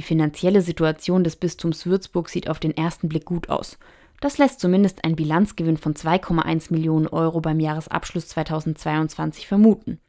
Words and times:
Die 0.00 0.06
finanzielle 0.06 0.62
Situation 0.62 1.24
des 1.24 1.36
Bistums 1.36 1.84
Würzburg 1.84 2.30
sieht 2.30 2.48
auf 2.48 2.58
den 2.58 2.74
ersten 2.74 3.10
Blick 3.10 3.26
gut 3.26 3.50
aus. 3.50 3.78
Das 4.22 4.38
lässt 4.38 4.58
zumindest 4.58 5.04
ein 5.04 5.14
Bilanzgewinn 5.14 5.76
von 5.76 5.92
2,1 5.92 6.72
Millionen 6.72 7.06
Euro 7.06 7.42
beim 7.42 7.60
Jahresabschluss 7.60 8.28
2022 8.28 9.46
vermuten. 9.46 10.00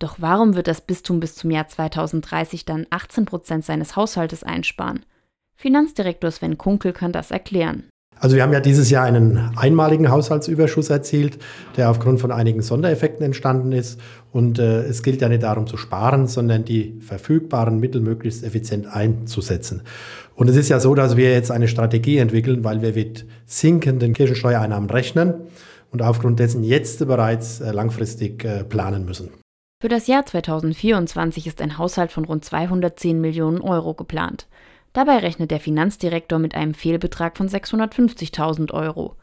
Doch 0.00 0.16
warum 0.18 0.56
wird 0.56 0.66
das 0.66 0.80
Bistum 0.80 1.20
bis 1.20 1.36
zum 1.36 1.52
Jahr 1.52 1.68
2030 1.68 2.64
dann 2.64 2.88
18 2.90 3.26
Prozent 3.26 3.64
seines 3.64 3.94
Haushaltes 3.94 4.42
einsparen? 4.42 5.06
Finanzdirektor 5.54 6.32
Sven 6.32 6.58
Kunkel 6.58 6.92
kann 6.92 7.12
das 7.12 7.30
erklären. 7.30 7.88
Also 8.20 8.36
wir 8.36 8.42
haben 8.42 8.52
ja 8.52 8.60
dieses 8.60 8.90
Jahr 8.90 9.04
einen 9.04 9.50
einmaligen 9.56 10.10
Haushaltsüberschuss 10.10 10.90
erzielt, 10.90 11.38
der 11.76 11.90
aufgrund 11.90 12.20
von 12.20 12.32
einigen 12.32 12.62
Sondereffekten 12.62 13.24
entstanden 13.24 13.72
ist. 13.72 14.00
Und 14.32 14.58
äh, 14.58 14.82
es 14.82 15.02
gilt 15.02 15.20
ja 15.20 15.28
nicht 15.28 15.42
darum 15.42 15.66
zu 15.66 15.76
sparen, 15.76 16.26
sondern 16.26 16.64
die 16.64 16.98
verfügbaren 17.00 17.78
Mittel 17.80 18.00
möglichst 18.00 18.44
effizient 18.44 18.86
einzusetzen. 18.86 19.82
Und 20.34 20.48
es 20.48 20.56
ist 20.56 20.68
ja 20.68 20.80
so, 20.80 20.94
dass 20.94 21.16
wir 21.16 21.32
jetzt 21.32 21.50
eine 21.50 21.68
Strategie 21.68 22.18
entwickeln, 22.18 22.64
weil 22.64 22.82
wir 22.82 22.92
mit 22.92 23.26
sinkenden 23.46 24.12
Kirchensteuereinnahmen 24.12 24.90
rechnen 24.90 25.34
und 25.90 26.02
aufgrund 26.02 26.38
dessen 26.38 26.62
jetzt 26.62 27.06
bereits 27.06 27.60
äh, 27.60 27.72
langfristig 27.72 28.44
äh, 28.44 28.64
planen 28.64 29.04
müssen. 29.04 29.30
Für 29.80 29.88
das 29.88 30.08
Jahr 30.08 30.26
2024 30.26 31.46
ist 31.46 31.62
ein 31.62 31.78
Haushalt 31.78 32.10
von 32.10 32.24
rund 32.24 32.44
210 32.44 33.20
Millionen 33.20 33.60
Euro 33.60 33.94
geplant. 33.94 34.48
Dabei 34.98 35.18
rechnet 35.18 35.52
der 35.52 35.60
Finanzdirektor 35.60 36.40
mit 36.40 36.56
einem 36.56 36.74
Fehlbetrag 36.74 37.36
von 37.36 37.48
650.000 37.48 38.72
Euro. 38.72 39.14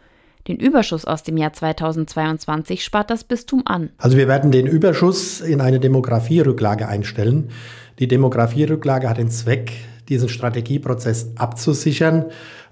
Den 0.47 0.55
Überschuss 0.55 1.03
aus 1.03 1.23
dem 1.23 1.35
Jahr 1.35 1.51
2022 1.51 2.81
spart 2.81 3.09
das 3.09 3.25
Bistum 3.25 3.63
an. 3.65 3.89
Also 3.97 4.15
wir 4.15 4.29
werden 4.29 4.51
den 4.51 4.67
Überschuss 4.67 5.41
in 5.41 5.59
eine 5.59 5.81
Demografierücklage 5.81 6.87
einstellen. 6.87 7.49
Die 7.99 8.07
Demografierücklage 8.07 9.09
hat 9.09 9.17
den 9.17 9.29
Zweck, 9.29 9.73
diesen 10.07 10.29
Strategieprozess 10.29 11.33
abzusichern, 11.35 12.27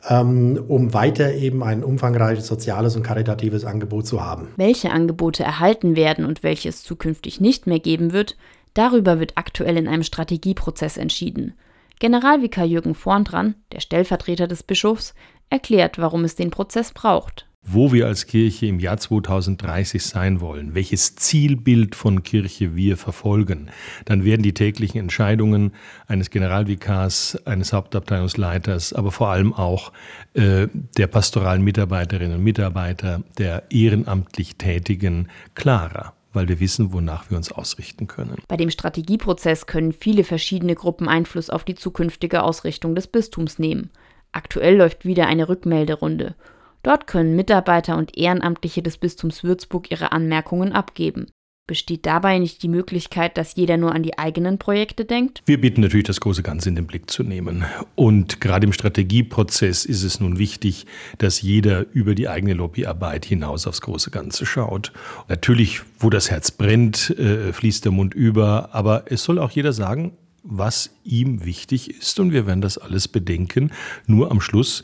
ähm, 0.07 0.63
um 0.69 0.93
weiter 0.93 1.33
eben 1.33 1.61
ein 1.61 1.83
umfangreiches 1.83 2.47
soziales 2.47 2.95
und 2.95 3.03
karitatives 3.03 3.65
Angebot 3.65 4.07
zu 4.07 4.23
haben. 4.23 4.47
Welche 4.55 4.91
Angebote 4.91 5.43
erhalten 5.43 5.97
werden 5.97 6.23
und 6.23 6.41
welche 6.41 6.69
es 6.69 6.83
zukünftig 6.83 7.41
nicht 7.41 7.67
mehr 7.67 7.79
geben 7.79 8.13
wird, 8.13 8.37
darüber 8.73 9.19
wird 9.19 9.33
aktuell 9.35 9.75
in 9.75 9.89
einem 9.89 10.03
Strategieprozess 10.03 10.95
entschieden. 10.95 11.55
Generalvikar 12.03 12.65
Jürgen 12.65 12.95
Vorndran, 12.95 13.55
der 13.71 13.79
Stellvertreter 13.79 14.45
des 14.45 14.61
Bischofs, 14.61 15.13
erklärt, 15.49 15.97
warum 15.99 16.25
es 16.25 16.35
den 16.35 16.49
Prozess 16.49 16.91
braucht. 16.91 17.47
Wo 17.61 17.93
wir 17.93 18.07
als 18.07 18.27
Kirche 18.27 18.65
im 18.65 18.81
Jahr 18.81 18.97
2030 18.97 20.03
sein 20.03 20.41
wollen, 20.41 20.75
welches 20.75 21.15
Zielbild 21.15 21.95
von 21.95 22.21
Kirche 22.21 22.75
wir 22.75 22.97
verfolgen, 22.97 23.69
dann 24.03 24.25
werden 24.25 24.41
die 24.41 24.53
täglichen 24.53 24.99
Entscheidungen 24.99 25.71
eines 26.05 26.29
Generalvikars, 26.29 27.39
eines 27.45 27.71
Hauptabteilungsleiters, 27.71 28.91
aber 28.91 29.13
vor 29.13 29.29
allem 29.29 29.53
auch 29.53 29.93
äh, 30.33 30.67
der 30.97 31.07
pastoralen 31.07 31.63
Mitarbeiterinnen 31.63 32.35
und 32.35 32.43
Mitarbeiter, 32.43 33.23
der 33.37 33.63
ehrenamtlich 33.71 34.57
Tätigen 34.57 35.29
klarer 35.55 36.13
weil 36.33 36.47
wir 36.47 36.59
wissen, 36.59 36.91
wonach 36.93 37.29
wir 37.29 37.37
uns 37.37 37.51
ausrichten 37.51 38.07
können. 38.07 38.37
Bei 38.47 38.57
dem 38.57 38.69
Strategieprozess 38.69 39.65
können 39.67 39.93
viele 39.93 40.23
verschiedene 40.23 40.75
Gruppen 40.75 41.07
Einfluss 41.07 41.49
auf 41.49 41.63
die 41.63 41.75
zukünftige 41.75 42.43
Ausrichtung 42.43 42.95
des 42.95 43.07
Bistums 43.07 43.59
nehmen. 43.59 43.91
Aktuell 44.31 44.75
läuft 44.75 45.05
wieder 45.05 45.27
eine 45.27 45.47
Rückmelderunde. 45.47 46.35
Dort 46.81 47.07
können 47.07 47.35
Mitarbeiter 47.35 47.97
und 47.97 48.17
Ehrenamtliche 48.17 48.81
des 48.81 48.97
Bistums 48.97 49.43
Würzburg 49.43 49.89
ihre 49.91 50.11
Anmerkungen 50.11 50.73
abgeben. 50.73 51.27
Besteht 51.65 52.05
dabei 52.05 52.39
nicht 52.39 52.61
die 52.61 52.67
Möglichkeit, 52.67 53.37
dass 53.37 53.55
jeder 53.55 53.77
nur 53.77 53.95
an 53.95 54.03
die 54.03 54.17
eigenen 54.17 54.57
Projekte 54.57 55.05
denkt? 55.05 55.41
Wir 55.45 55.61
bitten 55.61 55.79
natürlich, 55.79 56.05
das 56.05 56.19
große 56.19 56.43
Ganze 56.43 56.67
in 56.67 56.75
den 56.75 56.85
Blick 56.85 57.09
zu 57.09 57.23
nehmen. 57.23 57.63
Und 57.95 58.41
gerade 58.41 58.65
im 58.65 58.73
Strategieprozess 58.73 59.85
ist 59.85 60.03
es 60.03 60.19
nun 60.19 60.37
wichtig, 60.37 60.85
dass 61.19 61.41
jeder 61.41 61.85
über 61.93 62.15
die 62.15 62.27
eigene 62.27 62.53
Lobbyarbeit 62.53 63.23
hinaus 63.23 63.65
aufs 63.65 63.79
große 63.79 64.11
Ganze 64.11 64.45
schaut. 64.45 64.91
Natürlich, 65.29 65.79
wo 65.99 66.09
das 66.09 66.29
Herz 66.29 66.51
brennt, 66.51 67.11
äh, 67.11 67.53
fließt 67.53 67.85
der 67.85 67.93
Mund 67.93 68.13
über, 68.13 68.75
aber 68.75 69.05
es 69.05 69.23
soll 69.23 69.39
auch 69.39 69.51
jeder 69.51 69.71
sagen, 69.71 70.17
was 70.43 70.89
ihm 71.05 71.45
wichtig 71.45 71.89
ist 71.97 72.19
und 72.19 72.33
wir 72.33 72.45
werden 72.45 72.59
das 72.59 72.77
alles 72.77 73.07
bedenken. 73.07 73.71
Nur 74.05 74.31
am 74.31 74.41
Schluss 74.41 74.83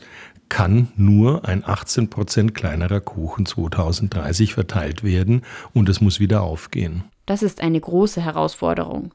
kann 0.50 0.88
nur 0.96 1.48
ein 1.48 1.64
18 1.64 2.10
Prozent 2.10 2.54
kleinerer 2.54 3.00
Kuchen 3.00 3.46
2030 3.46 4.52
verteilt 4.52 5.02
werden 5.02 5.42
und 5.72 5.88
es 5.88 6.02
muss 6.02 6.20
wieder 6.20 6.42
aufgehen. 6.42 7.04
Das 7.24 7.42
ist 7.42 7.62
eine 7.62 7.80
große 7.80 8.20
Herausforderung. 8.20 9.12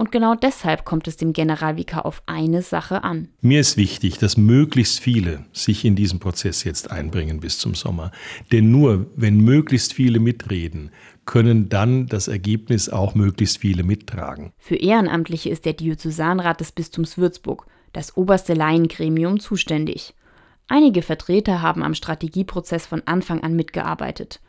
Und 0.00 0.12
genau 0.12 0.36
deshalb 0.36 0.84
kommt 0.84 1.08
es 1.08 1.16
dem 1.16 1.32
Generalvikar 1.32 2.06
auf 2.06 2.22
eine 2.26 2.62
Sache 2.62 3.02
an. 3.02 3.30
Mir 3.40 3.58
ist 3.58 3.76
wichtig, 3.76 4.18
dass 4.18 4.36
möglichst 4.36 5.00
viele 5.00 5.44
sich 5.52 5.84
in 5.84 5.96
diesen 5.96 6.20
Prozess 6.20 6.62
jetzt 6.62 6.92
einbringen 6.92 7.40
bis 7.40 7.58
zum 7.58 7.74
Sommer. 7.74 8.12
Denn 8.52 8.70
nur 8.70 9.06
wenn 9.16 9.38
möglichst 9.38 9.92
viele 9.92 10.20
mitreden, 10.20 10.92
können 11.26 11.68
dann 11.68 12.06
das 12.06 12.28
Ergebnis 12.28 12.88
auch 12.88 13.16
möglichst 13.16 13.58
viele 13.58 13.82
mittragen. 13.82 14.52
Für 14.56 14.76
Ehrenamtliche 14.76 15.50
ist 15.50 15.64
der 15.64 15.72
Diözesanrat 15.72 16.60
des 16.60 16.70
Bistums 16.70 17.18
Würzburg, 17.18 17.66
das 17.92 18.16
oberste 18.16 18.54
Laiengremium, 18.54 19.40
zuständig. 19.40 20.14
Einige 20.68 21.00
Vertreter 21.02 21.62
haben 21.62 21.82
am 21.82 21.94
Strategieprozess 21.94 22.86
von 22.86 23.02
Anfang 23.06 23.42
an 23.42 23.56
mitgearbeitet. 23.56 24.40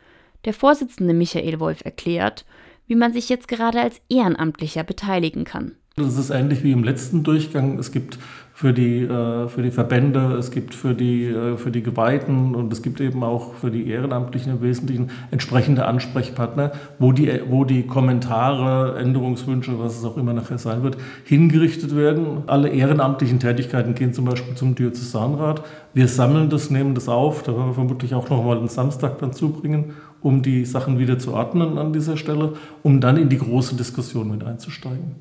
Der 0.44 0.54
Vorsitzende 0.54 1.14
Michael 1.14 1.60
Wolf 1.60 1.82
erklärt, 1.84 2.44
wie 2.86 2.94
man 2.94 3.12
sich 3.12 3.28
jetzt 3.28 3.48
gerade 3.48 3.80
als 3.80 4.00
Ehrenamtlicher 4.08 4.84
beteiligen 4.84 5.44
kann. 5.44 5.76
Das 6.00 6.16
ist 6.16 6.30
ähnlich 6.30 6.64
wie 6.64 6.72
im 6.72 6.82
letzten 6.82 7.22
Durchgang. 7.22 7.78
Es 7.78 7.92
gibt 7.92 8.18
für 8.60 8.74
die, 8.74 9.04
äh, 9.04 9.48
für 9.48 9.62
die 9.62 9.70
Verbände, 9.70 10.34
es 10.38 10.50
gibt 10.50 10.74
für 10.74 10.94
die, 10.94 11.24
äh, 11.24 11.56
für 11.56 11.70
die 11.70 11.82
Geweihten 11.82 12.54
und 12.54 12.70
es 12.70 12.82
gibt 12.82 13.00
eben 13.00 13.24
auch 13.24 13.54
für 13.54 13.70
die 13.70 13.88
Ehrenamtlichen 13.88 14.52
im 14.52 14.60
Wesentlichen 14.60 15.10
entsprechende 15.30 15.86
Ansprechpartner, 15.86 16.72
wo 16.98 17.12
die, 17.12 17.40
wo 17.48 17.64
die 17.64 17.86
Kommentare, 17.86 18.98
Änderungswünsche, 18.98 19.78
was 19.78 19.98
es 19.98 20.04
auch 20.04 20.18
immer 20.18 20.34
nachher 20.34 20.58
sein 20.58 20.82
wird, 20.82 20.98
hingerichtet 21.24 21.96
werden. 21.96 22.42
Alle 22.48 22.68
ehrenamtlichen 22.68 23.40
Tätigkeiten 23.40 23.94
gehen 23.94 24.12
zum 24.12 24.26
Beispiel 24.26 24.54
zum 24.54 24.74
Diözesanrat. 24.74 25.62
Wir 25.94 26.06
sammeln 26.06 26.50
das, 26.50 26.70
nehmen 26.70 26.94
das 26.94 27.08
auf, 27.08 27.42
da 27.42 27.52
werden 27.52 27.68
wir 27.68 27.74
vermutlich 27.74 28.14
auch 28.14 28.28
nochmal 28.28 28.58
einen 28.58 28.68
Samstag 28.68 29.20
dann 29.20 29.32
zubringen, 29.32 29.94
um 30.20 30.42
die 30.42 30.66
Sachen 30.66 30.98
wieder 30.98 31.18
zu 31.18 31.32
ordnen 31.32 31.78
an 31.78 31.94
dieser 31.94 32.18
Stelle, 32.18 32.52
um 32.82 33.00
dann 33.00 33.16
in 33.16 33.30
die 33.30 33.38
große 33.38 33.74
Diskussion 33.74 34.30
mit 34.30 34.44
einzusteigen. 34.44 35.16